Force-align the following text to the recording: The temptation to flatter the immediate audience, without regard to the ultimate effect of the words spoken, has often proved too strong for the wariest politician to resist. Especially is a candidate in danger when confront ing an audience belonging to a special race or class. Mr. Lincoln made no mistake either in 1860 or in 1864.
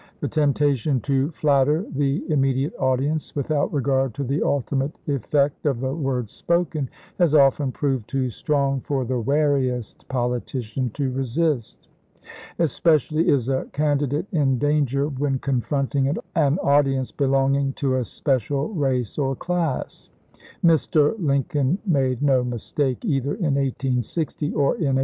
The 0.19 0.27
temptation 0.27 0.99
to 1.01 1.29
flatter 1.29 1.85
the 1.93 2.23
immediate 2.27 2.73
audience, 2.79 3.35
without 3.35 3.71
regard 3.71 4.15
to 4.15 4.23
the 4.23 4.41
ultimate 4.41 4.95
effect 5.05 5.67
of 5.67 5.79
the 5.79 5.93
words 5.95 6.33
spoken, 6.33 6.89
has 7.19 7.35
often 7.35 7.71
proved 7.71 8.07
too 8.09 8.31
strong 8.31 8.79
for 8.81 9.05
the 9.05 9.19
wariest 9.19 10.07
politician 10.07 10.89
to 10.95 11.11
resist. 11.11 11.87
Especially 12.57 13.29
is 13.29 13.47
a 13.47 13.65
candidate 13.73 14.25
in 14.31 14.57
danger 14.57 15.07
when 15.07 15.37
confront 15.37 15.93
ing 15.93 16.17
an 16.35 16.57
audience 16.63 17.11
belonging 17.11 17.71
to 17.73 17.97
a 17.97 18.03
special 18.03 18.69
race 18.69 19.19
or 19.19 19.35
class. 19.35 20.09
Mr. 20.65 21.13
Lincoln 21.19 21.77
made 21.85 22.23
no 22.23 22.43
mistake 22.43 23.05
either 23.05 23.35
in 23.35 23.53
1860 23.53 24.47
or 24.53 24.73
in 24.77 24.95
1864. 24.95 24.99